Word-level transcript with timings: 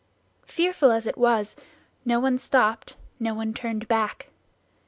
"Fearful 0.47 0.89
as 0.91 1.05
it 1.05 1.15
was, 1.15 1.55
no 2.05 2.19
one 2.19 2.39
stopped, 2.39 2.95
no 3.19 3.35
one 3.35 3.53
turned 3.53 3.87
back. 3.87 4.29